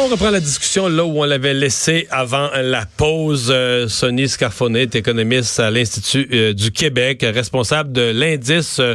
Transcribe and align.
On 0.00 0.06
reprend 0.06 0.30
la 0.30 0.38
discussion 0.38 0.86
là 0.86 1.04
où 1.04 1.20
on 1.20 1.24
l'avait 1.24 1.54
laissé 1.54 2.06
avant 2.12 2.50
la 2.54 2.86
pause. 2.86 3.50
Euh, 3.52 3.88
Sonny 3.88 4.28
Scarfonet 4.28 4.88
économiste 4.94 5.58
à 5.58 5.72
l'Institut 5.72 6.28
euh, 6.32 6.52
du 6.52 6.70
Québec, 6.70 7.26
responsable 7.28 7.90
de 7.90 8.12
l'indice 8.12 8.78
euh, 8.78 8.94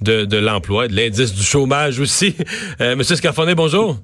de, 0.00 0.24
de 0.24 0.36
l'emploi, 0.36 0.86
de 0.86 0.94
l'indice 0.94 1.34
du 1.34 1.42
chômage 1.42 1.98
aussi. 1.98 2.36
Monsieur 2.80 3.16
Scarfonet, 3.16 3.56
bonjour. 3.56 3.96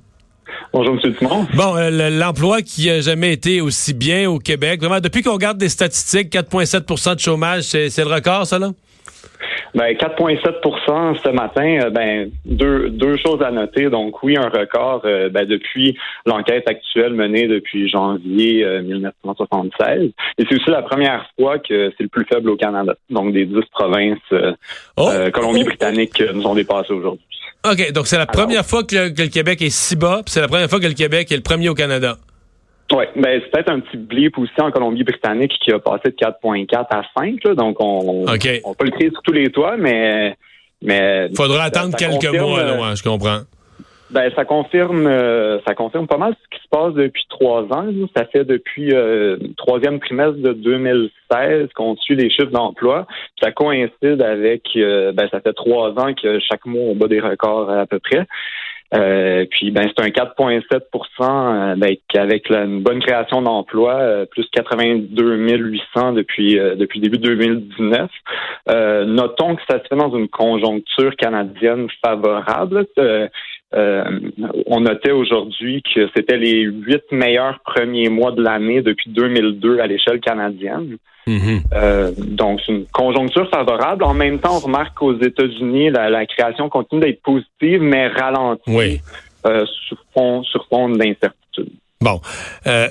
Bonjour, 0.72 0.98
M. 1.04 1.14
Dumont. 1.20 1.46
Bon, 1.54 1.74
l'emploi 2.18 2.62
qui 2.62 2.90
a 2.90 3.00
jamais 3.00 3.32
été 3.32 3.60
aussi 3.60 3.94
bien 3.94 4.28
au 4.28 4.40
Québec. 4.40 4.80
Vraiment, 4.80 4.98
depuis 4.98 5.22
qu'on 5.22 5.34
regarde 5.34 5.56
des 5.58 5.68
statistiques, 5.68 6.32
4,7% 6.32 7.14
de 7.14 7.20
chômage, 7.20 7.62
c'est 7.62 7.96
le 7.98 8.12
record, 8.12 8.44
ça, 8.44 8.58
là? 8.58 8.72
Ben 9.74 9.94
4,7% 9.94 11.22
ce 11.22 11.28
matin. 11.28 11.80
Euh, 11.84 11.90
ben 11.90 12.30
deux 12.44 12.90
deux 12.90 13.16
choses 13.16 13.42
à 13.42 13.50
noter. 13.50 13.88
Donc 13.90 14.22
oui, 14.22 14.36
un 14.36 14.48
record 14.48 15.02
euh, 15.04 15.28
ben, 15.28 15.46
depuis 15.46 15.96
l'enquête 16.26 16.68
actuelle 16.68 17.14
menée 17.14 17.46
depuis 17.46 17.88
janvier 17.88 18.66
1976. 18.82 19.86
Euh, 19.88 20.08
Et 20.38 20.44
c'est 20.48 20.56
aussi 20.56 20.70
la 20.70 20.82
première 20.82 21.26
fois 21.38 21.58
que 21.58 21.92
c'est 21.96 22.02
le 22.02 22.08
plus 22.08 22.24
faible 22.24 22.50
au 22.50 22.56
Canada. 22.56 22.94
Donc 23.10 23.32
des 23.32 23.46
dix 23.46 23.64
provinces 23.72 24.18
oh! 24.96 25.10
Colombie-Britannique 25.32 26.22
nous 26.34 26.46
ont 26.46 26.54
dépassé 26.54 26.92
aujourd'hui. 26.92 27.24
OK, 27.70 27.92
donc 27.92 28.06
c'est 28.06 28.18
la 28.18 28.26
première 28.26 28.64
fois 28.64 28.84
que 28.84 28.96
le, 28.96 29.10
que 29.10 29.22
le, 29.22 29.28
Québec 29.28 29.60
est 29.60 29.70
si 29.70 29.94
bas, 29.94 30.22
c'est 30.26 30.40
la 30.40 30.48
première 30.48 30.68
fois 30.70 30.80
que 30.80 30.86
le 30.86 30.94
Québec 30.94 31.30
est 31.30 31.36
le 31.36 31.42
premier 31.42 31.68
au 31.68 31.74
Canada. 31.74 32.16
Oui, 32.92 33.04
ben 33.14 33.40
c'est 33.40 33.50
peut-être 33.50 33.70
un 33.70 33.80
petit 33.80 33.96
blip 33.96 34.36
aussi 34.36 34.60
en 34.60 34.70
Colombie-Britannique 34.72 35.52
qui 35.62 35.72
a 35.72 35.78
passé 35.78 36.10
de 36.10 36.16
4.4 36.16 36.86
à 36.90 37.02
5, 37.16 37.44
là, 37.44 37.54
donc 37.54 37.76
on, 37.78 38.24
on 38.26 38.74
peut 38.74 38.84
le 38.84 38.90
crier 38.90 39.10
sur 39.10 39.22
tous 39.22 39.32
les 39.32 39.48
toits, 39.50 39.76
mais 39.76 40.36
mais 40.82 41.28
faudra 41.36 41.64
attendre 41.64 41.96
quelques 41.96 42.34
mois, 42.34 42.62
là, 42.62 42.72
euh, 42.72 42.94
je 42.94 43.02
comprends. 43.02 43.40
Ben 44.10 44.28
ça 44.34 44.44
confirme 44.44 45.06
euh, 45.06 45.60
ça 45.64 45.76
confirme 45.76 46.08
pas 46.08 46.16
mal 46.16 46.34
ce 46.34 46.56
qui 46.56 46.60
se 46.60 46.68
passe 46.68 46.94
depuis 46.94 47.24
trois 47.28 47.62
ans. 47.70 47.86
Ça 48.16 48.24
fait 48.24 48.44
depuis 48.44 48.92
euh, 48.92 49.36
troisième 49.56 50.00
trimestre 50.00 50.38
de 50.38 50.52
2016 50.52 51.68
qu'on 51.76 51.94
suit 51.94 52.16
les 52.16 52.28
chiffres 52.28 52.50
d'emploi. 52.50 53.06
Ça 53.40 53.52
coïncide 53.52 54.20
avec 54.20 54.64
ben 54.74 55.28
ça 55.30 55.40
fait 55.40 55.52
trois 55.52 55.90
ans 55.90 56.12
que 56.20 56.40
chaque 56.40 56.66
mois 56.66 56.90
on 56.90 56.96
bat 56.96 57.06
des 57.06 57.20
records 57.20 57.70
à 57.70 57.86
peu 57.86 58.00
près. 58.00 58.26
Euh, 58.92 59.46
puis 59.50 59.70
ben 59.70 59.88
c'est 59.88 60.04
un 60.04 60.08
4,7% 60.08 60.62
euh, 61.20 61.76
ben, 61.76 61.96
avec 62.16 62.50
une 62.50 62.82
bonne 62.82 63.00
création 63.00 63.40
d'emplois, 63.40 63.94
euh, 63.94 64.26
plus 64.26 64.46
82 64.52 65.36
800 65.36 66.12
depuis 66.12 66.56
depuis 66.56 67.00
début 67.00 67.18
2019. 67.18 68.10
notons 69.06 69.56
que 69.56 69.62
ça 69.68 69.78
se 69.78 69.88
fait 69.88 69.96
dans 69.96 70.16
une 70.16 70.28
conjoncture 70.28 71.14
canadienne 71.16 71.86
favorable. 72.04 72.86
On 73.72 74.80
notait 74.80 75.12
aujourd'hui 75.12 75.82
que 75.82 76.08
c'était 76.14 76.36
les 76.36 76.62
huit 76.62 77.04
meilleurs 77.12 77.60
premiers 77.64 78.08
mois 78.08 78.32
de 78.32 78.42
l'année 78.42 78.82
depuis 78.82 79.10
2002 79.10 79.80
à 79.80 79.86
l'échelle 79.86 80.20
canadienne. 80.20 80.96
Mhm. 81.26 81.62
Euh, 81.72 82.12
donc, 82.16 82.60
c'est 82.64 82.72
une 82.72 82.86
conjoncture 82.86 83.48
favorable. 83.50 84.04
En 84.04 84.14
même 84.14 84.38
temps, 84.38 84.56
on 84.56 84.60
remarque 84.60 84.96
qu'aux 84.98 85.18
États-Unis, 85.18 85.90
la, 85.90 86.26
création 86.26 86.68
continue 86.68 87.02
d'être 87.02 87.22
positive, 87.22 87.80
mais 87.82 88.08
ralentie 88.08 89.00
euh, 89.46 89.64
sur 89.86 89.98
fond, 90.12 90.42
sur 90.42 90.66
fond 90.68 90.88
d'incertitude. 90.88 91.70
Bon. 92.00 92.20
Euh, 92.66 92.88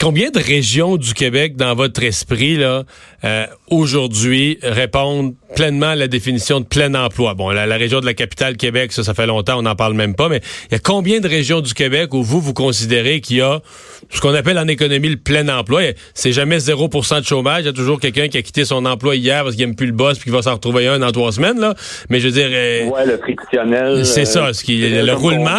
combien 0.00 0.30
de 0.30 0.38
régions 0.38 0.96
du 0.96 1.14
Québec, 1.14 1.56
dans 1.56 1.74
votre 1.74 2.02
esprit, 2.02 2.56
là, 2.56 2.82
euh, 3.24 3.46
aujourd'hui, 3.70 4.58
répondent 4.62 5.34
pleinement 5.58 5.94
la 5.94 6.06
définition 6.06 6.60
de 6.60 6.64
plein 6.64 6.94
emploi? 6.94 7.34
Bon, 7.34 7.50
la, 7.50 7.64
région 7.76 7.98
de 7.98 8.06
la 8.06 8.14
capitale 8.14 8.56
Québec, 8.56 8.92
ça, 8.92 9.02
ça 9.02 9.12
fait 9.12 9.26
longtemps, 9.26 9.58
on 9.58 9.62
n'en 9.62 9.74
parle 9.74 9.94
même 9.94 10.14
pas, 10.14 10.28
mais 10.28 10.40
il 10.70 10.74
y 10.74 10.76
a 10.76 10.78
combien 10.78 11.18
de 11.18 11.26
régions 11.26 11.60
du 11.60 11.74
Québec 11.74 12.14
où 12.14 12.22
vous, 12.22 12.40
vous 12.40 12.54
considérez 12.54 13.20
qu'il 13.20 13.38
y 13.38 13.40
a 13.40 13.60
ce 14.08 14.20
qu'on 14.20 14.34
appelle 14.34 14.56
en 14.56 14.68
économie 14.68 15.08
le 15.08 15.16
plein 15.16 15.48
emploi? 15.48 15.80
C'est 16.14 16.30
jamais 16.30 16.58
0% 16.58 17.22
de 17.22 17.26
chômage. 17.26 17.62
Il 17.62 17.66
y 17.66 17.70
a 17.70 17.72
toujours 17.72 17.98
quelqu'un 17.98 18.28
qui 18.28 18.38
a 18.38 18.42
quitté 18.42 18.64
son 18.64 18.84
emploi 18.84 19.16
hier 19.16 19.42
parce 19.42 19.56
qu'il 19.56 19.66
n'aime 19.66 19.74
plus 19.74 19.88
le 19.88 19.92
boss 19.92 20.16
puis 20.18 20.26
qu'il 20.26 20.32
va 20.32 20.42
s'en 20.42 20.52
retrouver 20.52 20.86
un 20.86 21.00
dans 21.00 21.10
trois 21.10 21.32
semaines, 21.32 21.58
là. 21.58 21.74
Mais 22.08 22.20
je 22.20 22.28
veux 22.28 22.34
dire... 22.34 22.50
Euh, 22.52 22.90
ouais, 22.90 23.06
le 23.06 23.18
frictionnel. 23.18 24.06
C'est 24.06 24.26
ça, 24.26 24.46
euh, 24.46 24.52
ce 24.52 24.62
qui, 24.62 24.88
le, 24.88 25.12
roulement. 25.12 25.58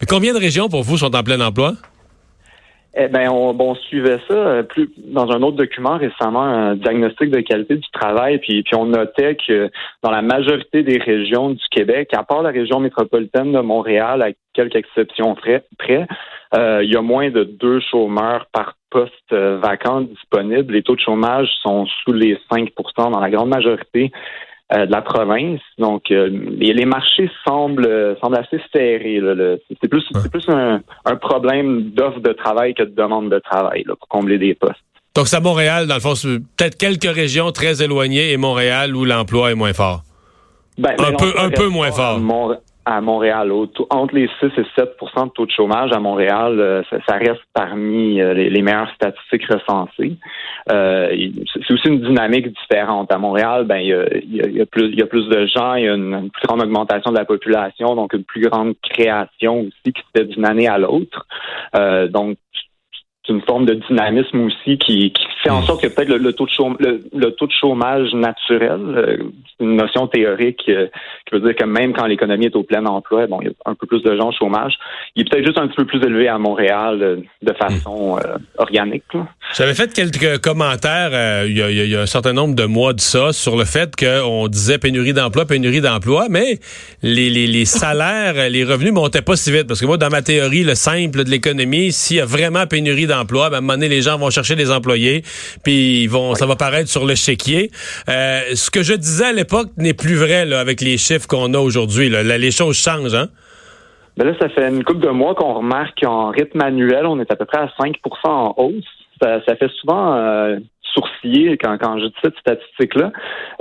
Mais 0.00 0.06
combien 0.08 0.34
de 0.34 0.40
régions 0.40 0.68
pour 0.68 0.82
vous 0.82 0.98
sont 0.98 1.14
en 1.14 1.22
plein 1.22 1.40
emploi? 1.40 1.74
Eh 3.00 3.06
ben, 3.06 3.30
on, 3.30 3.74
suivait 3.76 4.18
ça 4.26 4.34
euh, 4.34 4.62
plus 4.64 4.90
dans 4.96 5.30
un 5.30 5.40
autre 5.42 5.56
document 5.56 5.98
récemment, 5.98 6.42
un 6.42 6.74
diagnostic 6.74 7.30
de 7.30 7.40
qualité 7.40 7.76
du 7.76 7.88
travail, 7.92 8.38
puis, 8.38 8.64
puis 8.64 8.74
on 8.74 8.86
notait 8.86 9.36
que 9.36 9.70
dans 10.02 10.10
la 10.10 10.20
majorité 10.20 10.82
des 10.82 10.98
régions 10.98 11.50
du 11.50 11.62
Québec, 11.70 12.10
à 12.12 12.24
part 12.24 12.42
la 12.42 12.50
région 12.50 12.80
métropolitaine 12.80 13.52
de 13.52 13.60
Montréal, 13.60 14.20
à 14.22 14.30
quelques 14.52 14.74
exceptions 14.74 15.36
près, 15.36 15.62
euh, 16.56 16.82
il 16.82 16.92
y 16.92 16.96
a 16.96 17.02
moins 17.02 17.30
de 17.30 17.44
deux 17.44 17.78
chômeurs 17.88 18.46
par 18.52 18.74
poste 18.90 19.12
euh, 19.32 19.60
vacant 19.62 20.00
disponible. 20.00 20.74
Les 20.74 20.82
taux 20.82 20.96
de 20.96 21.00
chômage 21.00 21.48
sont 21.62 21.86
sous 22.02 22.12
les 22.12 22.36
5% 22.50 23.12
dans 23.12 23.20
la 23.20 23.30
grande 23.30 23.50
majorité 23.50 24.10
de 24.70 24.90
la 24.90 25.02
province. 25.02 25.60
Donc, 25.78 26.10
euh, 26.10 26.28
les, 26.30 26.84
marchés 26.84 27.30
semblent, 27.46 28.16
semblent 28.20 28.36
assez 28.36 28.60
serrés. 28.72 29.20
C'est 29.80 29.88
plus, 29.88 30.04
plus 30.30 30.48
un, 30.48 30.80
problème 31.16 31.90
d'offre 31.90 32.20
de 32.20 32.32
travail 32.32 32.74
que 32.74 32.82
de 32.82 32.94
demande 32.94 33.30
de 33.30 33.38
travail 33.38 33.84
là, 33.86 33.94
pour 33.96 34.08
combler 34.08 34.38
des 34.38 34.54
postes. 34.54 34.76
Donc, 35.14 35.26
c'est 35.26 35.36
à 35.36 35.40
Montréal, 35.40 35.86
dans 35.86 35.94
le 35.94 36.00
fond, 36.00 36.14
peut-être 36.56 36.76
quelques 36.76 37.12
régions 37.12 37.50
très 37.50 37.82
éloignées 37.82 38.32
et 38.32 38.36
Montréal 38.36 38.94
où 38.94 39.04
l'emploi 39.04 39.50
est 39.50 39.54
moins 39.54 39.72
fort. 39.72 40.02
Ben, 40.76 40.94
un, 40.98 41.12
peu, 41.12 41.32
un 41.38 41.50
peu 41.50 41.68
moins 41.68 41.90
fort 41.90 42.20
à 42.88 43.00
Montréal. 43.02 43.52
Entre 43.90 44.14
les 44.14 44.28
6 44.40 44.46
et 44.56 44.80
7% 44.80 45.26
de 45.26 45.30
taux 45.30 45.44
de 45.44 45.50
chômage 45.50 45.92
à 45.92 46.00
Montréal, 46.00 46.58
euh, 46.58 46.82
ça, 47.06 47.16
reste 47.16 47.42
parmi 47.52 48.20
euh, 48.20 48.32
les, 48.32 48.62
meilleures 48.62 48.90
statistiques 48.94 49.44
recensées. 49.46 50.16
Euh, 50.72 51.08
c'est 51.52 51.72
aussi 51.72 51.88
une 51.88 52.00
dynamique 52.00 52.48
différente. 52.62 53.12
À 53.12 53.18
Montréal, 53.18 53.64
ben 53.64 53.76
il 53.76 53.88
y 53.88 54.60
a, 54.60 54.66
plus, 54.66 54.88
de 54.90 55.46
gens, 55.46 55.74
il 55.74 55.84
y 55.84 55.88
a 55.88 55.94
une, 55.94 56.30
plus 56.30 56.46
grande 56.46 56.62
augmentation 56.62 57.10
de 57.12 57.18
la 57.18 57.26
population, 57.26 57.94
donc 57.94 58.14
une 58.14 58.24
plus 58.24 58.48
grande 58.48 58.74
création 58.82 59.60
aussi 59.60 59.92
qui 59.92 60.00
se 60.00 60.18
fait 60.20 60.24
d'une 60.24 60.46
année 60.46 60.68
à 60.68 60.78
l'autre. 60.78 61.26
donc 62.08 62.38
une 63.28 63.42
forme 63.42 63.66
de 63.66 63.74
dynamisme 63.74 64.40
aussi 64.40 64.78
qui, 64.78 65.12
fait 65.42 65.50
en 65.50 65.62
sorte 65.62 65.82
que 65.82 65.88
peut-être 65.88 66.08
le, 66.08 66.32
taux 66.32 66.46
de 66.46 66.50
chômage, 66.50 66.78
le, 66.80 67.30
taux 67.30 67.46
de 67.46 67.52
chômage 67.52 68.12
naturel, 68.12 68.80
euh, 68.80 69.16
une 69.60 69.76
notion 69.76 70.06
théorique 70.06 70.68
qui 71.28 71.34
veut 71.34 71.40
dire 71.40 71.54
que 71.54 71.64
même 71.64 71.92
quand 71.92 72.06
l'économie 72.06 72.46
est 72.46 72.56
au 72.56 72.62
plein 72.62 72.84
emploi, 72.86 73.26
bon, 73.26 73.40
il 73.42 73.48
y 73.48 73.50
a 73.50 73.70
un 73.70 73.74
peu 73.74 73.86
plus 73.86 74.02
de 74.02 74.16
gens 74.16 74.28
au 74.28 74.32
chômage. 74.32 74.74
Il 75.14 75.22
est 75.22 75.30
peut-être 75.30 75.44
juste 75.44 75.58
un 75.58 75.68
petit 75.68 75.76
peu 75.76 75.84
plus 75.84 76.02
élevé 76.02 76.28
à 76.28 76.38
Montréal 76.38 76.98
euh, 77.02 77.16
de 77.42 77.52
façon 77.52 78.16
hmm. 78.16 78.20
organique. 78.56 79.04
J'avais 79.54 79.74
fait 79.74 79.92
quelques 79.92 80.42
commentaires 80.42 81.46
il 81.46 81.56
y, 81.56 81.96
a, 81.96 82.00
un 82.00 82.06
certain 82.06 82.32
nombre 82.32 82.54
de 82.54 82.64
mois 82.64 82.92
de 82.92 83.00
ça 83.00 83.32
sur 83.32 83.56
le 83.56 83.64
fait 83.64 83.94
qu'on 83.96 84.48
disait 84.48 84.78
pénurie 84.78 85.12
d'emploi, 85.12 85.44
pénurie 85.44 85.80
d'emploi, 85.80 86.26
mais 86.30 86.58
les, 87.02 87.30
les 87.30 87.64
salaires, 87.64 88.48
les 88.50 88.64
revenus 88.64 88.92
montaient 88.92 89.22
pas 89.22 89.36
si 89.36 89.52
vite. 89.52 89.66
Parce 89.66 89.80
que 89.80 89.86
moi, 89.86 89.96
dans 89.96 90.10
ma 90.10 90.22
théorie, 90.22 90.64
le 90.64 90.74
simple 90.74 91.24
de 91.24 91.30
l'économie, 91.30 91.92
s'il 91.92 92.18
y 92.18 92.20
a 92.20 92.24
vraiment 92.24 92.66
pénurie 92.66 93.06
d'emploi, 93.06 93.18
emploi, 93.18 93.50
ben, 93.50 93.56
à 93.56 93.58
un 93.58 93.60
moment 93.60 93.74
donné, 93.74 93.88
les 93.88 94.02
gens 94.02 94.18
vont 94.18 94.30
chercher 94.30 94.56
des 94.56 94.70
employés, 94.70 95.22
puis 95.62 96.02
ils 96.02 96.08
vont, 96.08 96.34
ça 96.34 96.46
va 96.46 96.56
paraître 96.56 96.88
sur 96.88 97.04
le 97.04 97.14
chéquier. 97.14 97.70
Euh, 98.08 98.42
ce 98.54 98.70
que 98.70 98.82
je 98.82 98.94
disais 98.94 99.26
à 99.26 99.32
l'époque 99.32 99.70
n'est 99.76 99.94
plus 99.94 100.14
vrai 100.14 100.46
là, 100.46 100.60
avec 100.60 100.80
les 100.80 100.98
chiffres 100.98 101.17
qu'on 101.26 101.54
a 101.54 101.58
aujourd'hui. 101.58 102.08
Les 102.08 102.50
choses 102.50 102.76
changent, 102.76 103.14
hein? 103.14 103.28
Ben 104.16 104.26
là, 104.26 104.34
ça 104.40 104.48
fait 104.48 104.68
une 104.68 104.82
couple 104.82 105.00
de 105.00 105.10
mois 105.10 105.34
qu'on 105.34 105.54
remarque 105.54 106.00
qu'en 106.02 106.30
rythme 106.30 106.60
annuel, 106.60 107.06
on 107.06 107.20
est 107.20 107.30
à 107.30 107.36
peu 107.36 107.44
près 107.44 107.58
à 107.60 107.70
5% 107.78 107.94
en 108.24 108.54
hausse. 108.56 108.84
Ça, 109.22 109.40
fait 109.56 109.70
souvent 109.80 110.14
euh, 110.14 110.58
sourciller 110.82 111.56
quand, 111.56 111.76
je 111.98 112.06
dis 112.06 112.14
cette 112.22 112.36
statistique-là. 112.38 113.12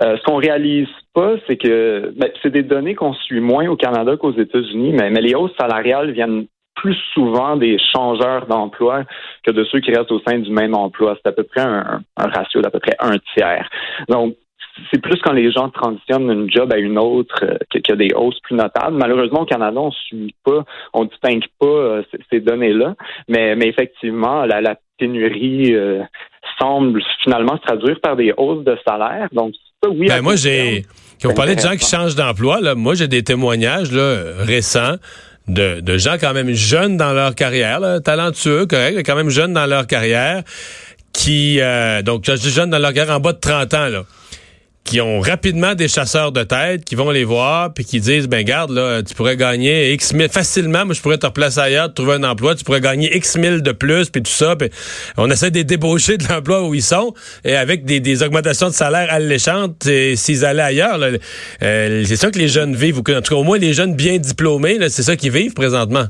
Euh, 0.01 0.17
ce 0.17 0.23
qu'on 0.23 0.37
réalise 0.37 0.87
pas, 1.13 1.35
c'est 1.47 1.57
que 1.57 2.11
ben, 2.15 2.29
c'est 2.41 2.51
des 2.51 2.63
données 2.63 2.95
qu'on 2.95 3.13
suit 3.13 3.39
moins 3.39 3.67
au 3.67 3.75
Canada 3.75 4.17
qu'aux 4.17 4.33
États-Unis, 4.33 4.93
mais, 4.93 5.09
mais 5.09 5.21
les 5.21 5.35
hausses 5.35 5.55
salariales 5.59 6.11
viennent 6.11 6.47
plus 6.77 6.97
souvent 7.13 7.57
des 7.57 7.77
changeurs 7.93 8.45
d'emploi 8.45 9.03
que 9.43 9.51
de 9.51 9.63
ceux 9.65 9.79
qui 9.79 9.91
restent 9.91 10.11
au 10.11 10.21
sein 10.27 10.39
du 10.39 10.51
même 10.51 10.75
emploi. 10.75 11.17
C'est 11.17 11.29
à 11.29 11.31
peu 11.33 11.43
près 11.43 11.61
un, 11.61 12.01
ratio 12.15 12.61
d'à 12.61 12.69
peu 12.69 12.79
près 12.79 12.95
un 12.99 13.17
tiers. 13.33 13.67
Donc, 14.07 14.35
c'est 14.91 15.01
plus 15.01 15.19
quand 15.23 15.33
les 15.33 15.51
gens 15.51 15.69
transitionnent 15.69 16.27
d'une 16.27 16.51
job 16.51 16.71
à 16.71 16.77
une 16.77 16.97
autre 16.97 17.35
euh, 17.43 17.57
qu'il 17.71 17.83
y 17.89 17.91
a 17.91 17.95
des 17.95 18.13
hausses 18.15 18.39
plus 18.41 18.55
notables. 18.55 18.97
Malheureusement, 18.97 19.41
au 19.41 19.45
Canada, 19.45 19.79
on 19.79 19.87
ne 19.87 19.91
suit 19.91 20.35
pas, 20.43 20.63
on 20.93 21.03
ne 21.03 21.09
distingue 21.09 21.45
pas 21.59 21.65
euh, 21.65 22.03
ces 22.31 22.39
données-là. 22.39 22.95
Mais, 23.27 23.55
mais 23.55 23.67
effectivement, 23.67 24.45
la, 24.45 24.75
pénurie 24.99 25.75
euh, 25.75 26.01
semble 26.59 27.03
finalement 27.23 27.55
se 27.57 27.61
traduire 27.61 27.99
par 28.01 28.15
des 28.15 28.33
hausses 28.35 28.63
de 28.63 28.75
salaire. 28.85 29.27
Donc, 29.31 29.53
ça, 29.83 29.89
oui. 29.91 30.07
Ben, 30.07 30.21
moi, 30.21 30.35
j'ai. 30.35 30.85
On 31.23 31.33
parlait 31.33 31.55
de 31.55 31.61
gens 31.61 31.75
qui 31.75 31.85
changent 31.85 32.15
d'emploi. 32.15 32.61
Là. 32.61 32.73
Moi, 32.73 32.95
j'ai 32.95 33.07
des 33.07 33.23
témoignages 33.23 33.91
là, 33.91 34.21
récents 34.39 34.95
de, 35.47 35.81
de, 35.81 35.97
gens 35.97 36.15
quand 36.19 36.33
même 36.33 36.51
jeunes 36.51 36.97
dans 36.97 37.13
leur 37.13 37.35
carrière, 37.35 37.79
talentueux, 38.03 38.65
correct, 38.65 39.03
quand 39.05 39.15
même 39.15 39.29
jeunes 39.29 39.53
dans 39.53 39.65
leur 39.65 39.87
carrière, 39.87 40.43
qui, 41.17 41.59
euh, 41.59 42.01
donc, 42.03 42.25
jeunes 42.25 42.69
dans 42.69 42.79
leur 42.79 42.93
carrière 42.93 43.15
en 43.15 43.19
bas 43.19 43.33
de 43.33 43.39
30 43.39 43.73
ans, 43.73 43.87
là, 43.87 44.03
qui 44.87 45.01
ont 45.01 45.19
rapidement 45.19 45.75
des 45.75 45.89
chasseurs 45.89 46.31
de 46.31 46.43
tête 46.43 46.85
qui 46.85 46.95
vont 46.95 47.11
les 47.11 47.25
voir 47.25 47.73
puis 47.73 47.83
qui 47.83 47.99
disent 47.99 48.27
ben 48.27 48.43
garde 48.45 48.71
là 48.71 49.03
tu 49.03 49.13
pourrais 49.15 49.35
gagner 49.35 49.91
X 49.91 50.13
mille 50.13 50.29
facilement 50.29 50.85
moi 50.85 50.95
je 50.95 51.01
pourrais 51.01 51.17
te 51.17 51.25
replacer 51.25 51.59
ailleurs 51.59 51.93
trouver 51.93 52.13
un 52.13 52.23
emploi 52.23 52.55
tu 52.55 52.63
pourrais 52.63 52.79
gagner 52.79 53.13
X 53.17 53.35
mille 53.35 53.61
de 53.61 53.73
plus 53.73 54.09
puis 54.09 54.23
tout 54.23 54.31
ça 54.31 54.55
puis 54.55 54.69
on 55.17 55.29
essaie 55.29 55.51
de 55.51 55.57
les 55.57 55.65
débaucher 55.65 56.17
de 56.17 56.23
l'emploi 56.29 56.65
où 56.65 56.73
ils 56.73 56.81
sont 56.81 57.13
et 57.43 57.57
avec 57.57 57.83
des, 57.83 57.99
des 57.99 58.23
augmentations 58.23 58.69
de 58.69 58.73
salaire 58.73 59.07
alléchantes 59.11 59.85
s'ils 60.15 60.45
allaient 60.45 60.61
ailleurs 60.61 60.99
euh, 61.61 62.03
c'est 62.05 62.15
ça 62.15 62.31
que 62.31 62.39
les 62.39 62.47
jeunes 62.47 62.73
vivent 62.73 62.99
ou 62.99 63.03
que, 63.03 63.11
en 63.11 63.21
tout 63.21 63.33
cas 63.33 63.39
au 63.39 63.43
moins 63.43 63.57
les 63.57 63.73
jeunes 63.73 63.93
bien 63.93 64.17
diplômés 64.17 64.77
c'est 64.87 65.03
ça 65.03 65.17
qu'ils 65.17 65.33
vivent 65.33 65.53
présentement 65.53 66.05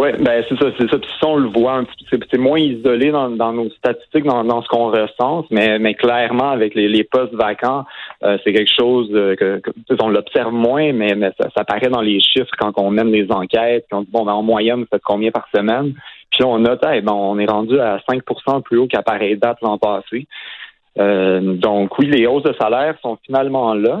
oui, 0.00 0.08
ben 0.18 0.42
c'est 0.48 0.56
ça, 0.58 0.70
c'est 0.78 0.88
ça. 0.88 0.98
Puis 0.98 1.10
on 1.22 1.36
le 1.36 1.48
voit 1.48 1.74
un 1.74 1.84
petit 1.84 2.06
c'est 2.08 2.38
moins 2.38 2.58
isolé 2.58 3.10
dans, 3.10 3.52
nos 3.52 3.68
statistiques, 3.68 4.24
dans, 4.24 4.62
ce 4.62 4.68
qu'on 4.68 4.90
recense, 4.90 5.44
mais, 5.50 5.94
clairement, 5.94 6.50
avec 6.50 6.74
les, 6.74 7.04
postes 7.04 7.34
vacants, 7.34 7.84
euh, 8.24 8.38
c'est 8.42 8.54
quelque 8.54 8.72
chose 8.74 9.10
euh, 9.12 9.36
que, 9.36 9.60
on 10.00 10.08
l'observe 10.08 10.54
moins, 10.54 10.94
mais, 10.94 11.12
ça, 11.38 11.50
ça 11.54 11.64
paraît 11.64 11.90
dans 11.90 12.00
les 12.00 12.18
chiffres 12.18 12.50
quand 12.58 12.72
on 12.78 12.90
mène 12.90 13.12
les 13.12 13.30
enquêtes, 13.30 13.84
quand 13.90 13.98
on 13.98 14.02
dit 14.02 14.10
bon, 14.10 14.24
ben, 14.24 14.32
en 14.32 14.42
moyenne, 14.42 14.80
vous 14.80 14.88
faites 14.90 15.02
combien 15.04 15.30
par 15.30 15.46
semaine? 15.54 15.92
Puis 16.30 16.40
là, 16.40 16.46
on 16.46 16.58
note, 16.60 16.80
eh 16.90 17.02
ben, 17.02 17.12
on 17.12 17.38
est 17.38 17.50
rendu 17.50 17.78
à 17.78 17.98
5% 18.08 18.62
plus 18.62 18.78
haut 18.78 18.86
qu'à 18.86 19.02
pareille 19.02 19.36
date 19.36 19.58
l'an 19.60 19.76
passé. 19.76 20.26
Euh, 20.98 21.40
donc 21.40 21.98
oui, 21.98 22.06
les 22.06 22.26
hausses 22.26 22.42
de 22.42 22.54
salaire 22.58 22.96
sont 23.02 23.18
finalement 23.26 23.74
là. 23.74 24.00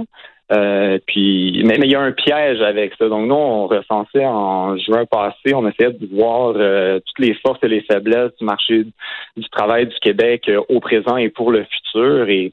Euh, 0.52 0.98
puis, 1.06 1.62
mais, 1.64 1.78
il 1.82 1.90
y 1.90 1.94
a 1.94 2.00
un 2.00 2.12
piège 2.12 2.60
avec 2.60 2.92
ça. 2.98 3.08
Donc, 3.08 3.28
nous, 3.28 3.34
on 3.34 3.66
recensait 3.68 4.26
en 4.26 4.76
juin 4.78 5.04
passé, 5.06 5.54
on 5.54 5.66
essayait 5.68 5.92
de 5.92 6.08
voir 6.12 6.54
euh, 6.56 6.98
toutes 6.98 7.24
les 7.24 7.34
forces 7.34 7.60
et 7.62 7.68
les 7.68 7.82
faiblesses 7.82 8.32
du 8.38 8.44
marché 8.44 8.84
du 9.36 9.48
travail 9.50 9.86
du 9.86 9.94
Québec 10.00 10.48
euh, 10.48 10.60
au 10.68 10.80
présent 10.80 11.16
et 11.16 11.28
pour 11.28 11.52
le 11.52 11.64
futur. 11.64 12.28
Et, 12.28 12.52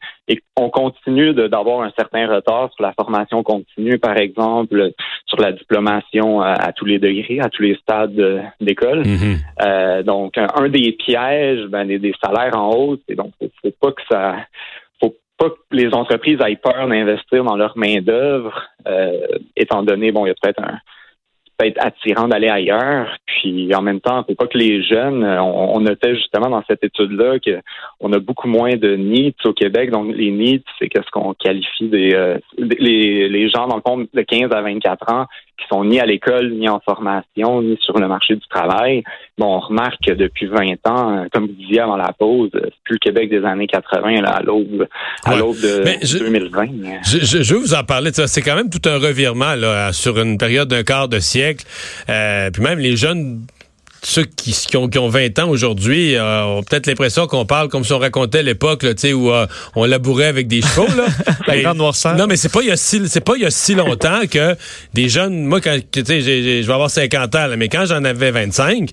on 0.57 0.69
continue 0.69 1.33
d'avoir 1.33 1.83
un 1.83 1.91
certain 1.97 2.27
retard 2.27 2.69
sur 2.73 2.83
la 2.83 2.91
formation 2.91 3.43
continue, 3.43 3.97
par 3.97 4.17
exemple, 4.17 4.91
sur 5.25 5.39
la 5.39 5.53
diplomation 5.53 6.41
à, 6.41 6.73
tous 6.73 6.83
les 6.83 6.99
degrés, 6.99 7.39
à 7.39 7.47
tous 7.47 7.61
les 7.61 7.75
stades 7.75 8.43
d'école. 8.59 9.03
Mm-hmm. 9.03 10.03
donc, 10.03 10.37
un, 10.37 10.67
des 10.67 10.91
pièges, 10.93 11.65
ben, 11.67 11.87
des, 11.87 12.13
salaires 12.21 12.57
en 12.57 12.71
hausse. 12.71 12.99
Et 13.07 13.15
donc, 13.15 13.31
faut 13.39 13.71
pas 13.79 13.91
que 13.93 14.01
ça 14.11 14.35
pas 15.37 15.49
que 15.49 15.55
les 15.71 15.93
entreprises 15.93 16.39
aient 16.45 16.55
peur 16.55 16.87
d'investir 16.87 17.43
dans 17.43 17.55
leur 17.55 17.77
main-d'œuvre, 17.77 18.63
euh, 18.87 19.27
étant 19.55 19.83
donné, 19.83 20.11
bon, 20.11 20.25
il 20.25 20.29
y 20.29 20.31
a 20.31 20.35
peut-être 20.41 20.61
un 20.61 20.79
peut 21.57 21.65
être 21.65 21.83
attirant 21.83 22.27
d'aller 22.27 22.49
ailleurs. 22.49 23.17
Puis 23.25 23.73
en 23.73 23.81
même 23.81 23.99
temps, 23.99 24.23
faut 24.23 24.35
pas 24.35 24.47
que 24.47 24.57
les 24.57 24.83
jeunes, 24.83 25.23
on, 25.23 25.79
notait 25.79 26.15
justement 26.15 26.49
dans 26.49 26.63
cette 26.67 26.83
étude-là 26.83 27.39
qu'on 27.39 28.13
a 28.13 28.19
beaucoup 28.19 28.47
moins 28.47 28.75
de 28.75 28.95
needs 28.95 29.35
au 29.45 29.53
Québec. 29.53 29.91
Donc 29.91 30.15
les 30.15 30.31
needs, 30.31 30.63
c'est 30.77 30.87
qu'est-ce 30.87 31.09
qu'on 31.11 31.33
qualifie 31.33 31.89
des 31.89 32.13
euh, 32.13 32.37
les, 32.57 33.27
les 33.27 33.49
gens 33.49 33.67
dans 33.67 33.75
le 33.75 33.81
fond 33.85 33.97
de 33.97 34.21
15 34.21 34.51
à 34.51 34.61
24 34.61 35.13
ans 35.13 35.25
qui 35.57 35.65
sont 35.69 35.83
ni 35.83 35.99
à 35.99 36.05
l'école, 36.05 36.51
ni 36.51 36.69
en 36.69 36.79
formation, 36.79 37.61
ni 37.61 37.77
sur 37.81 37.97
le 37.97 38.07
marché 38.07 38.35
du 38.35 38.47
travail. 38.47 39.03
Bon, 39.37 39.55
on 39.55 39.59
remarque 39.59 39.97
que 40.05 40.13
depuis 40.13 40.45
20 40.45 40.87
ans, 40.87 41.25
comme 41.33 41.47
vous 41.47 41.53
disiez 41.53 41.79
avant 41.79 41.97
la 41.97 42.13
pause, 42.17 42.49
c'est 42.53 42.73
plus 42.83 42.93
le 42.93 42.99
Québec 42.99 43.29
des 43.29 43.43
années 43.43 43.67
80 43.67 44.21
là, 44.21 44.29
à 44.29 44.41
l'aube 44.41 44.87
à 45.25 45.35
l'aube 45.35 45.57
de 45.57 46.19
2020. 46.19 46.65
Je, 47.03 47.19
je, 47.19 47.43
je, 47.43 47.53
veux 47.53 47.59
vous 47.59 47.73
en 47.73 47.83
parler. 47.83 48.11
C'est 48.13 48.41
quand 48.41 48.55
même 48.55 48.69
tout 48.69 48.87
un 48.87 48.97
revirement 48.97 49.55
là, 49.55 49.91
sur 49.93 50.19
une 50.19 50.37
période 50.37 50.67
d'un 50.67 50.83
quart 50.83 51.07
de 51.07 51.19
siècle. 51.19 51.65
Euh, 52.09 52.49
puis 52.51 52.61
même 52.61 52.79
les 52.79 52.95
jeunes 52.95 53.41
ceux 54.01 54.23
qui, 54.23 54.51
qui, 54.51 54.77
ont, 54.77 54.87
qui, 54.87 54.99
ont, 54.99 55.09
20 55.09 55.39
ans 55.39 55.49
aujourd'hui 55.49 56.15
euh, 56.15 56.43
ont 56.43 56.63
peut-être 56.63 56.87
l'impression 56.87 57.27
qu'on 57.27 57.45
parle 57.45 57.69
comme 57.69 57.83
si 57.83 57.93
on 57.93 57.99
racontait 57.99 58.43
l'époque 58.43 58.85
où 59.13 59.31
euh, 59.31 59.47
on 59.75 59.85
labourait 59.85 60.27
avec 60.27 60.47
des 60.47 60.61
chevaux. 60.61 60.87
Là. 60.95 61.07
La 61.47 61.73
Non, 61.73 62.27
mais 62.27 62.37
c'est 62.37 62.51
pas 62.51 62.61
il 62.61 62.67
y 62.67 62.71
a 62.71 62.77
si 62.77 63.07
c'est 63.07 63.21
pas 63.21 63.33
il 63.35 63.43
y 63.43 63.45
a 63.45 63.51
si 63.51 63.75
longtemps 63.75 64.21
que 64.29 64.55
des 64.93 65.09
jeunes, 65.09 65.45
moi 65.45 65.61
quand 65.61 65.77
tu 65.91 66.05
sais, 66.05 66.21
je 66.21 66.67
vais 66.67 66.73
avoir 66.73 66.89
50 66.89 67.35
ans, 67.35 67.47
là, 67.47 67.57
mais 67.57 67.69
quand 67.69 67.85
j'en 67.85 68.03
avais 68.03 68.31
25, 68.31 68.89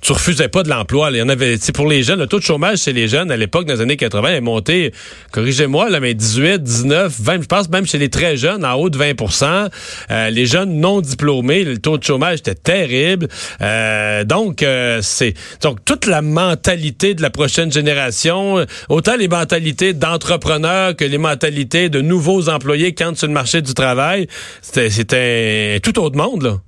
tu 0.00 0.12
refusais 0.12 0.48
pas 0.48 0.62
de 0.62 0.68
l'emploi. 0.68 1.10
Il 1.10 1.16
y 1.16 1.22
en 1.22 1.28
avait, 1.28 1.56
pour 1.74 1.88
les 1.88 2.02
jeunes, 2.02 2.20
le 2.20 2.26
taux 2.26 2.38
de 2.38 2.44
chômage 2.44 2.78
chez 2.78 2.92
les 2.92 3.08
jeunes 3.08 3.30
à 3.30 3.36
l'époque, 3.36 3.66
dans 3.66 3.74
les 3.74 3.80
années 3.80 3.96
80, 3.96 4.28
est 4.30 4.40
monté, 4.40 4.92
corrigez-moi, 5.32 5.90
là, 5.90 6.00
mais 6.00 6.14
18, 6.14 6.62
19, 6.62 7.20
20, 7.20 7.42
je 7.42 7.46
pense 7.46 7.68
même 7.68 7.86
chez 7.86 7.98
les 7.98 8.08
très 8.08 8.36
jeunes, 8.36 8.64
en 8.64 8.74
haut 8.74 8.90
de 8.90 8.98
20% 8.98 9.68
euh, 10.10 10.30
Les 10.30 10.46
jeunes 10.46 10.80
non 10.80 11.00
diplômés, 11.00 11.64
le 11.64 11.78
taux 11.78 11.98
de 11.98 12.04
chômage 12.04 12.38
était 12.38 12.54
terrible. 12.54 13.28
Euh, 13.60 14.24
donc, 14.24 14.62
euh, 14.62 15.00
c'est 15.02 15.34
donc 15.62 15.84
toute 15.84 16.06
la 16.06 16.22
mentalité 16.22 17.14
de 17.14 17.22
la 17.22 17.30
prochaine 17.30 17.72
génération, 17.72 18.64
autant 18.88 19.16
les 19.16 19.28
mentalités 19.28 19.94
d'entrepreneurs 19.94 20.94
que 20.94 21.04
les 21.04 21.18
mentalités 21.18 21.88
de 21.88 22.00
nouveaux 22.00 22.48
employés 22.48 22.94
qui 22.94 23.04
entrent 23.04 23.18
sur 23.18 23.28
le 23.28 23.34
marché 23.34 23.62
du 23.62 23.74
travail, 23.74 24.28
c'était 24.62 25.80
tout 25.80 25.98
autre 25.98 26.16
monde, 26.16 26.42
là. 26.42 26.67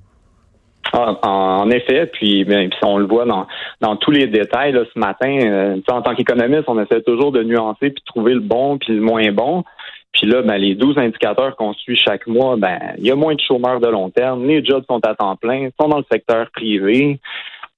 Ah, 0.92 1.16
en, 1.22 1.70
effet, 1.70 2.06
puis, 2.06 2.44
ben, 2.44 2.69
puis, 2.69 2.78
on 2.84 2.98
le 2.98 3.06
voit 3.06 3.25
dans, 3.25 3.46
dans 3.81 3.96
tous 3.96 4.10
les 4.10 4.26
détails 4.26 4.72
là, 4.72 4.82
ce 4.92 4.98
matin. 4.98 5.38
Euh, 5.42 5.76
en 5.88 6.02
tant 6.02 6.14
qu'économiste, 6.14 6.64
on 6.66 6.82
essaie 6.82 7.02
toujours 7.02 7.32
de 7.32 7.42
nuancer 7.42 7.90
puis 7.90 8.00
de 8.00 8.04
trouver 8.06 8.34
le 8.34 8.40
bon 8.40 8.78
puis 8.78 8.94
le 8.94 9.00
moins 9.00 9.31
bon. 9.31 9.64
Puis 10.12 10.26
là, 10.26 10.42
ben, 10.42 10.56
les 10.56 10.75
12 10.75 10.98
indicateurs 10.98 11.54
qu'on 11.56 11.72
suit 11.75 11.96
chaque 11.96 12.26
mois, 12.26 12.56
ben, 12.56 12.78
il 12.98 13.06
y 13.06 13.10
a 13.10 13.14
moins 13.14 13.34
de 13.34 13.40
chômeurs 13.40 13.81
de 13.81 13.88
long 13.88 14.10
terme, 14.10 14.46
les 14.46 14.64
jobs 14.64 14.84
sont 14.88 15.00
à 15.06 15.14
temps 15.14 15.37
plein, 15.37 15.69
sont 15.81 15.88
dans 15.88 15.98
le 15.98 16.04
secteur 16.10 16.50
privé, 16.50 17.20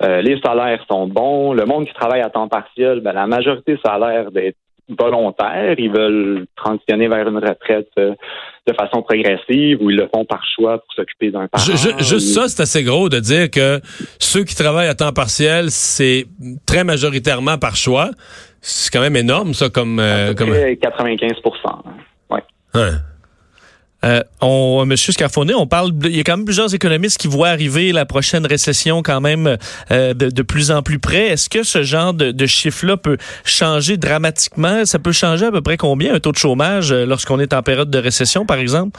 euh, 0.03 0.23
les 0.23 0.41
salaires 0.41 0.83
sont 0.91 1.07
bons, 1.07 1.53
le 1.53 1.67
monde 1.67 1.87
qui 1.87 1.93
travaille 1.93 2.23
à 2.23 2.31
temps 2.31 2.49
partiel, 2.49 3.01
ben, 3.01 3.13
la 3.13 3.27
majorité 3.27 3.79
salaire 3.85 4.31
d'être 4.33 4.57
volontaires. 4.89 5.75
Ils 5.79 5.93
veulent 5.93 6.47
transitionner 6.57 7.09
vers 7.09 7.29
une 7.29 7.39
retraite 7.39 7.91
euh, 7.99 8.15
de 8.67 8.73
façon 8.75 9.03
progressive 9.03 9.79
ou 9.81 9.91
ils 9.91 9.97
le 9.97 10.09
font 10.15 10.25
par 10.25 10.43
choix 10.55 10.79
pour 10.79 10.93
s'occuper 10.95 11.31
d'un 11.31 11.49
parent. 11.49 11.65
juste 11.65 12.21
ça, 12.21 12.49
c'est 12.49 12.63
assez 12.63 12.85
gros 12.85 13.09
de 13.09 13.19
dire 13.19 13.51
que 13.51 13.81
ceux 14.19 14.45
qui 14.45 14.55
travaillent 14.55 14.89
à 14.89 14.95
temps 14.95 15.13
partiel, 15.13 15.71
c'est 15.71 16.27
très 16.65 16.85
majoritairement 16.85 17.59
par 17.59 17.75
choix. 17.75 18.11
C'est 18.61 18.93
quand 18.93 19.01
même 19.01 19.17
énorme, 19.17 19.55
ça, 19.55 19.69
comme... 19.69 19.99
Euh, 19.99 20.35
comme... 20.35 20.55
95 20.81 21.33
ouais. 22.31 22.41
Hein. 22.75 23.01
Euh, 24.05 24.21
on, 24.41 24.85
Monsieur 24.85 25.13
Scarfonnet, 25.13 25.55
on 25.55 25.67
parle, 25.67 25.91
il 26.05 26.17
y 26.17 26.21
a 26.21 26.25
quand 26.25 26.37
même 26.37 26.45
plusieurs 26.45 26.75
économistes 26.75 27.19
qui 27.19 27.29
voient 27.29 27.49
arriver 27.49 27.93
la 27.93 28.05
prochaine 28.05 28.47
récession 28.47 29.03
quand 29.03 29.21
même 29.21 29.57
euh, 29.93 30.15
de, 30.15 30.43
plus 30.43 30.73
en 30.73 30.83
plus 30.83 30.99
près. 30.99 31.29
Est-ce 31.29 31.49
que 31.49 31.63
ce 31.63 31.83
genre 31.83 32.13
de, 32.13 32.33
de 32.33 32.47
chiffre-là 32.47 32.97
peut 32.97 33.17
changer 33.45 33.97
dramatiquement? 33.97 34.85
Ça 34.85 34.99
peut 34.99 35.13
changer 35.13 35.47
à 35.47 35.53
peu 35.53 35.61
près 35.61 35.77
combien 35.77 36.15
un 36.15 36.21
taux 36.21 36.33
de 36.33 36.37
chômage 36.37 36.93
euh, 36.93 37.07
lorsqu'on 37.07 37.39
est 37.39 37.55
en 37.55 37.63
période 37.63 37.91
de 37.91 37.99
récession, 37.99 38.45
par 38.45 38.59
exemple? 38.59 38.99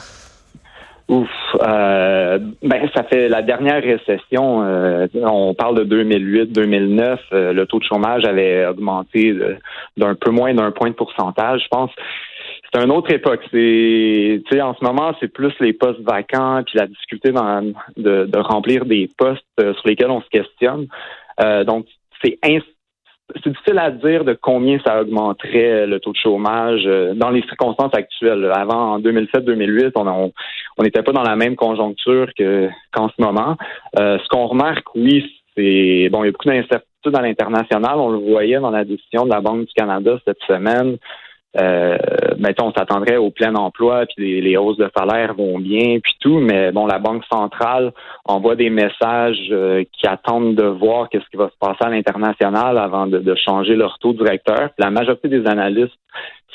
Ouf, 1.06 1.28
euh, 1.60 2.38
ben 2.62 2.88
ça 2.94 3.02
fait 3.04 3.28
la 3.28 3.42
dernière 3.42 3.82
récession. 3.82 4.62
Euh, 4.64 5.06
on 5.22 5.52
parle 5.52 5.84
de 5.84 6.02
2008-2009. 6.02 7.18
le 7.52 7.64
taux 7.66 7.78
de 7.78 7.84
chômage 7.84 8.24
avait 8.24 8.64
augmenté 8.64 9.36
d'un 9.98 10.14
peu 10.14 10.30
moins 10.30 10.54
d'un 10.54 10.70
point 10.70 10.88
de 10.88 10.94
pourcentage, 10.94 11.60
je 11.62 11.68
pense 11.68 11.90
c'est 12.74 12.82
une 12.82 12.90
autre 12.90 13.12
époque. 13.12 13.40
C'est, 13.52 14.42
tu 14.44 14.44
sais, 14.50 14.60
en 14.60 14.74
ce 14.74 14.84
moment, 14.84 15.12
c'est 15.20 15.32
plus 15.32 15.52
les 15.60 15.72
postes 15.72 16.00
vacants 16.00 16.62
puis 16.64 16.78
la 16.78 16.86
difficulté 16.86 17.30
de, 17.30 18.38
remplir 18.38 18.84
des 18.84 19.08
postes 19.16 19.44
euh, 19.60 19.74
sur 19.74 19.88
lesquels 19.88 20.10
on 20.10 20.20
se 20.20 20.28
questionne. 20.28 20.86
Euh, 21.40 21.64
donc, 21.64 21.86
c'est 22.22 22.38
c'est 23.42 23.50
difficile 23.50 23.78
à 23.78 23.90
dire 23.90 24.24
de 24.24 24.36
combien 24.38 24.78
ça 24.84 25.00
augmenterait 25.00 25.86
le 25.86 25.98
taux 25.98 26.12
de 26.12 26.16
chômage 26.16 26.82
euh, 26.84 27.14
dans 27.14 27.30
les 27.30 27.42
circonstances 27.42 27.94
actuelles. 27.94 28.50
Avant, 28.54 28.94
en 28.94 29.00
2007-2008, 29.00 29.92
on 29.96 30.82
n'était 30.82 31.02
pas 31.02 31.12
dans 31.12 31.22
la 31.22 31.36
même 31.36 31.56
conjoncture 31.56 32.28
que, 32.36 32.68
qu'en 32.92 33.08
ce 33.08 33.22
moment. 33.22 33.56
ce 33.96 34.28
qu'on 34.28 34.46
remarque, 34.46 34.94
oui, 34.94 35.24
c'est 35.56 36.08
bon, 36.10 36.22
il 36.24 36.26
y 36.26 36.28
a 36.28 36.32
beaucoup 36.32 36.48
d'incertitudes 36.48 37.16
à 37.16 37.22
l'international. 37.22 37.98
On 37.98 38.10
le 38.10 38.18
voyait 38.18 38.58
dans 38.58 38.70
la 38.70 38.84
décision 38.84 39.24
de 39.24 39.30
la 39.30 39.40
Banque 39.40 39.66
du 39.66 39.72
Canada 39.74 40.18
cette 40.26 40.42
semaine 40.46 40.98
euh, 41.56 41.96
mettons, 42.38 42.68
on 42.68 42.72
s'attendrait 42.72 43.16
au 43.16 43.30
plein 43.30 43.54
emploi, 43.54 44.06
puis 44.06 44.40
les, 44.40 44.56
hausses 44.56 44.76
de 44.76 44.90
salaire 44.96 45.34
vont 45.34 45.58
bien, 45.58 45.98
puis 46.02 46.14
tout, 46.20 46.38
mais 46.38 46.72
bon, 46.72 46.86
la 46.86 46.98
Banque 46.98 47.24
centrale 47.32 47.92
envoie 48.24 48.56
des 48.56 48.70
messages 48.70 49.48
euh, 49.50 49.84
qui 49.92 50.06
attendent 50.06 50.56
de 50.56 50.64
voir 50.64 51.08
qu'est-ce 51.08 51.28
qui 51.30 51.36
va 51.36 51.48
se 51.48 51.58
passer 51.58 51.84
à 51.84 51.90
l'international 51.90 52.78
avant 52.78 53.06
de, 53.06 53.34
changer 53.36 53.76
leur 53.76 53.98
taux 53.98 54.12
directeur. 54.12 54.70
la 54.78 54.90
majorité 54.90 55.28
des 55.28 55.46
analystes 55.46 55.98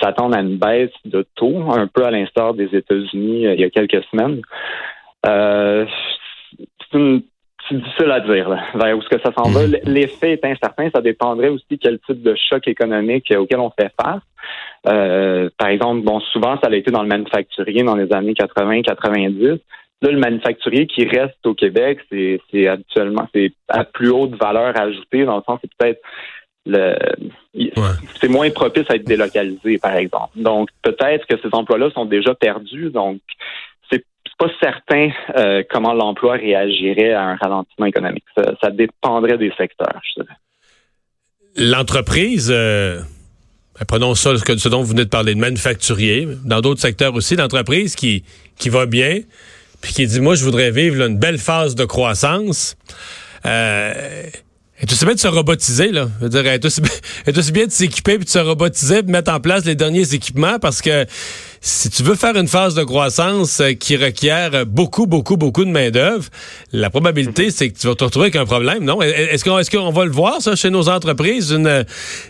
s'attendent 0.02 0.36
à 0.36 0.40
une 0.40 0.58
baisse 0.58 0.92
de 1.06 1.26
taux, 1.36 1.72
un 1.72 1.88
peu 1.88 2.06
à 2.06 2.12
l'instar 2.12 2.54
des 2.54 2.70
États-Unis 2.74 3.48
euh, 3.48 3.54
il 3.54 3.62
y 3.62 3.64
a 3.64 3.70
quelques 3.70 4.04
semaines. 4.06 4.42
Euh, 5.26 5.86
c'est 6.58 6.98
une 6.98 7.22
c'est 7.70 7.78
difficile 7.78 8.12
à 8.12 8.20
dire 8.20 8.50
là, 8.50 8.64
vers 8.76 8.98
où 8.98 9.02
ce 9.02 9.10
que 9.10 9.22
ça 9.22 9.32
s'en 9.38 9.50
va. 9.50 9.68
Mhm. 9.68 9.78
L'effet 9.86 10.34
est 10.34 10.46
incertain. 10.46 10.90
Ça 10.94 11.02
dépendrait 11.02 11.50
aussi 11.50 11.78
quel 11.80 12.00
type 12.00 12.22
de 12.22 12.36
choc 12.50 12.68
économique 12.68 13.32
auquel 13.38 13.60
on 13.60 13.72
fait 13.72 13.92
face. 14.02 14.22
Euh, 14.88 15.50
par 15.58 15.70
exemple, 15.70 16.02
bon, 16.02 16.20
souvent, 16.20 16.58
ça 16.62 16.70
a 16.70 16.76
été 16.76 16.92
dans 16.92 17.04
le 17.04 17.08
manufacturier 17.08 17.84
dans 17.84 17.96
les 17.96 18.12
années 18.14 18.34
80-90. 18.34 19.60
Là, 20.02 20.12
le 20.12 20.20
manufacturier 20.20 20.88
qui 20.88 21.06
reste 21.06 21.46
au 21.46 21.54
Québec, 21.54 22.00
c'est 22.10 22.68
habituellement 22.68 23.28
c'est 23.34 23.52
à 23.68 23.84
plus 23.84 24.10
haute 24.10 24.36
valeur 24.36 24.80
ajoutée, 24.80 25.26
dans 25.26 25.38
le 25.38 25.44
sens 25.44 25.60
c'est 25.62 25.72
peut-être 25.78 26.02
le, 26.66 26.96
c'est 28.22 28.28
moins 28.28 28.50
propice 28.52 28.86
à 28.90 28.96
être 28.96 29.06
délocalisé, 29.06 29.78
par 29.78 29.96
exemple. 29.96 30.32
Donc, 30.36 30.70
peut-être 30.82 31.26
que 31.26 31.36
ces 31.42 31.50
emplois-là 31.52 31.90
sont 31.92 32.06
déjà 32.06 32.34
perdus. 32.36 32.92
Donc, 32.92 33.20
pas 34.40 34.48
certain 34.62 35.10
euh, 35.38 35.64
comment 35.70 35.94
l'emploi 35.94 36.34
réagirait 36.34 37.14
à 37.14 37.24
un 37.24 37.36
ralentissement 37.36 37.86
économique. 37.86 38.24
Ça, 38.36 38.72
dépendrait 38.72 39.38
des 39.38 39.52
secteurs, 39.58 40.02
je 40.04 40.22
dirais. 40.22 40.36
L'entreprise, 41.58 42.50
euh, 42.54 43.00
ben, 43.78 43.86
prenons 43.86 44.16
ça, 44.16 44.32
ce 44.38 44.70
dont 44.70 44.82
vous 44.82 44.92
venez 44.92 45.04
de 45.04 45.10
parler, 45.10 45.36
de 45.36 45.40
manufacturier, 45.40 46.28
dans 46.46 46.62
d'autres 46.62 46.80
secteurs 46.80 47.14
aussi, 47.16 47.36
l'entreprise 47.36 47.96
qui, 47.96 48.24
qui 48.58 48.70
va 48.70 48.86
bien, 48.86 49.20
puis 49.82 49.94
qui 49.94 50.08
dit, 50.08 50.22
moi, 50.22 50.36
je 50.36 50.46
voudrais 50.46 50.72
vivre 50.72 51.06
une 51.06 51.20
belle 51.20 51.38
phase 51.38 51.76
de 51.76 51.84
croissance. 51.84 52.78
Euh, 53.46 54.24
et 54.82 54.86
tout 54.86 54.96
bien 55.04 55.14
de 55.14 55.20
se 55.20 55.28
robotiser, 55.28 55.92
là. 55.92 56.08
Je 56.20 56.26
veux 56.26 56.30
dire, 56.30 56.48
est 56.48 56.64
aussi, 56.64 56.82
aussi 57.38 57.52
bien 57.52 57.66
de 57.66 57.72
s'équiper 57.72 58.16
puis 58.16 58.26
de 58.26 58.30
se 58.30 58.40
robotiser 58.40 59.04
de 59.04 59.12
mettre 59.12 59.34
en 59.34 59.42
place 59.42 59.66
les 59.66 59.76
derniers 59.76 60.14
équipements 60.14 60.60
parce 60.60 60.82
que 60.82 61.06
si 61.62 61.90
tu 61.90 62.04
veux 62.04 62.16
faire 62.16 62.36
une 62.36 62.48
phase 62.48 62.76
de 62.76 62.84
croissance 62.84 63.60
euh, 63.60 63.74
qui 63.74 63.98
requiert 63.98 64.66
beaucoup, 64.66 65.08
beaucoup, 65.08 65.38
beaucoup 65.38 65.66
de 65.66 65.72
main-d'œuvre, 65.72 66.26
la 66.72 66.90
probabilité, 66.90 67.52
c'est 67.52 67.70
que 67.70 67.78
tu 67.78 67.88
vas 67.88 67.96
te 67.96 68.04
retrouver 68.04 68.26
avec 68.26 68.36
un 68.36 68.46
problème, 68.46 68.84
non? 68.84 69.02
Est-ce 69.02 69.44
qu'on 69.44 69.58
est 69.60 69.70
qu'on 69.70 69.92
va 69.92 70.06
le 70.06 70.12
voir, 70.12 70.42
ça, 70.42 70.56
chez 70.56 70.70
nos 70.70 70.90
entreprises, 70.90 71.52
une, 71.52 71.86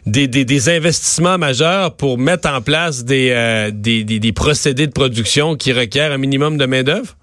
des, 0.06 0.28
des, 0.28 0.46
des 0.46 0.70
investissements 0.70 1.38
majeurs 1.38 1.96
pour 1.96 2.18
mettre 2.18 2.50
en 2.50 2.62
place 2.62 3.06
des, 3.06 3.30
euh, 3.32 3.72
des, 3.74 4.04
des, 4.04 4.20
des 4.20 4.34
procédés 4.34 4.88
de 4.88 4.92
production 4.92 5.56
qui 5.56 5.74
requièrent 5.74 6.12
un 6.12 6.18
minimum 6.18 6.58
de 6.58 6.66
main-d'œuvre? 6.66 7.16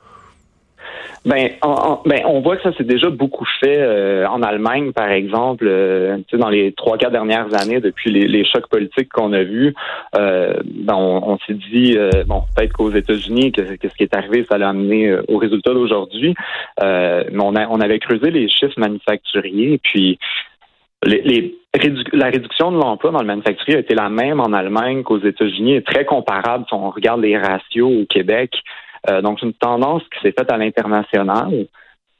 Ben, 1.26 1.50
ben, 2.04 2.22
on 2.24 2.40
voit 2.40 2.56
que 2.56 2.62
ça 2.62 2.72
s'est 2.76 2.84
déjà 2.84 3.10
beaucoup 3.10 3.46
fait 3.58 3.82
euh, 3.82 4.28
en 4.28 4.42
Allemagne, 4.42 4.92
par 4.92 5.10
exemple, 5.10 5.66
euh, 5.66 6.18
dans 6.32 6.48
les 6.48 6.70
trois, 6.70 6.98
quatre 6.98 7.10
dernières 7.10 7.52
années, 7.60 7.80
depuis 7.80 8.12
les, 8.12 8.44
chocs 8.44 8.68
politiques 8.68 9.08
qu'on 9.08 9.32
a 9.32 9.42
vus. 9.42 9.74
Euh, 10.14 10.54
ben, 10.64 10.94
on, 10.94 11.36
s'est 11.38 11.58
dit, 11.72 11.98
bon, 12.28 12.44
peut-être 12.54 12.72
qu'aux 12.72 12.92
États-Unis, 12.92 13.50
que, 13.50 13.62
ce 13.66 13.96
qui 13.96 14.04
est 14.04 14.14
arrivé, 14.14 14.46
ça 14.48 14.56
l'a 14.56 14.68
amené 14.68 15.16
au 15.26 15.38
résultat 15.38 15.74
d'aujourd'hui. 15.74 16.36
mais 16.80 17.42
on, 17.42 17.56
a, 17.56 17.66
on 17.68 17.80
avait 17.80 17.98
creusé 17.98 18.30
les 18.30 18.48
chiffres 18.48 18.78
manufacturiers, 18.78 19.80
puis 19.82 20.20
les, 21.04 21.56
la 22.12 22.26
réduction 22.26 22.70
de 22.70 22.76
l'emploi 22.76 23.10
dans 23.10 23.20
le 23.20 23.26
manufacturier 23.26 23.76
a 23.76 23.80
été 23.80 23.94
la 23.94 24.08
même 24.08 24.40
en 24.40 24.52
Allemagne 24.52 25.02
qu'aux 25.02 25.18
États-Unis, 25.18 25.74
est 25.74 25.86
très 25.86 26.04
comparable 26.04 26.64
si 26.68 26.74
on 26.74 26.90
regarde 26.90 27.20
les 27.20 27.36
ratios 27.36 28.02
au 28.02 28.06
Québec. 28.06 28.52
Euh, 29.08 29.22
donc, 29.22 29.38
c'est 29.40 29.46
une 29.46 29.54
tendance 29.54 30.02
qui 30.04 30.20
s'est 30.22 30.34
faite 30.36 30.50
à 30.50 30.56
l'international. 30.56 31.66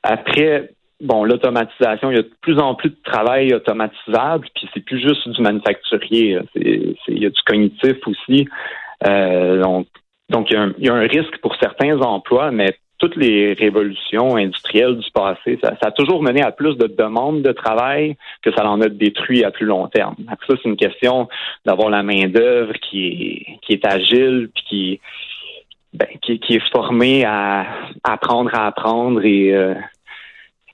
Après, 0.03 0.71
bon, 1.01 1.25
l'automatisation, 1.25 2.11
il 2.11 2.17
y 2.17 2.21
a 2.21 2.23
de 2.23 2.33
plus 2.41 2.59
en 2.59 2.75
plus 2.75 2.91
de 2.91 3.03
travail 3.05 3.53
automatisable, 3.55 4.47
puis 4.55 4.69
c'est 4.73 4.85
plus 4.85 5.01
juste 5.01 5.29
du 5.29 5.43
manufacturier. 5.43 6.39
il 6.55 6.97
y 7.09 7.27
a 7.27 7.31
du 7.31 7.43
cognitif 7.45 7.97
aussi. 8.07 8.49
Euh, 9.07 9.63
donc, 9.63 9.87
donc 10.31 10.51
il, 10.51 10.75
y 10.79 10.89
a 10.89 10.95
un, 10.95 11.07
risque 11.07 11.39
pour 11.39 11.55
certains 11.57 12.01
emplois, 12.01 12.51
mais 12.51 12.77
toutes 12.99 13.17
les 13.17 13.53
révolutions 13.53 14.37
industrielles 14.37 14.97
du 14.97 15.11
passé, 15.11 15.59
ça, 15.63 15.77
a 15.83 15.91
toujours 15.91 16.23
mené 16.23 16.43
à 16.43 16.51
plus 16.51 16.77
de 16.77 16.87
demandes 16.87 17.43
de 17.43 17.53
travail 17.53 18.17
que 18.43 18.51
ça 18.53 18.67
en 18.67 18.81
a 18.81 18.89
détruit 18.89 19.45
à 19.45 19.51
plus 19.51 19.67
long 19.67 19.87
terme. 19.89 20.17
ça, 20.27 20.55
c'est 20.57 20.69
une 20.69 20.77
question 20.77 21.29
d'avoir 21.67 21.91
la 21.91 22.03
main 22.03 22.27
d'œuvre 22.29 22.73
qui 22.75 23.07
est, 23.07 23.59
qui 23.61 23.75
est 23.75 23.85
agile, 23.85 24.49
puis 24.55 24.65
qui, 24.65 25.01
ben, 25.97 26.09
qui, 26.23 26.55
est 26.55 26.71
formé 26.71 27.25
à 27.25 27.65
apprendre 28.05 28.51
à 28.55 28.67
apprendre 28.67 29.25
et, 29.25 29.55
euh, 29.55 29.75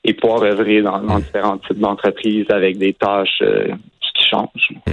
et 0.02 0.14
pouvoir 0.14 0.42
œuvrer 0.42 0.82
dans, 0.82 1.18
différents 1.18 1.58
types 1.58 1.78
d'entreprises 1.78 2.46
avec 2.50 2.76
des 2.78 2.92
tâches 2.92 3.40
euh, 3.42 3.68
qui 4.14 4.28
changent. 4.28 4.70
Hmm. 4.86 4.92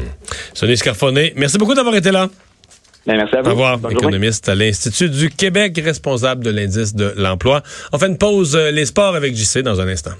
Sonny 0.53 0.77
Scarfonné, 0.77 1.33
merci 1.35 1.57
beaucoup 1.57 1.73
d'avoir 1.73 1.95
été 1.95 2.11
là. 2.11 2.27
Ben, 3.07 3.17
merci 3.17 3.35
à 3.37 3.41
vous. 3.41 3.49
Au 3.49 3.51
revoir, 3.53 3.79
économiste 3.91 4.47
à 4.49 4.55
l'Institut 4.55 5.09
du 5.09 5.29
Québec, 5.29 5.79
responsable 5.83 6.43
de 6.43 6.51
l'indice 6.51 6.93
de 6.93 7.11
l'emploi. 7.17 7.63
On 7.91 7.97
fait 7.97 8.07
une 8.07 8.17
pause, 8.17 8.55
euh, 8.55 8.69
les 8.69 8.85
sports 8.85 9.15
avec 9.15 9.35
JC 9.35 9.63
dans 9.63 9.81
un 9.81 9.87
instant. 9.87 10.11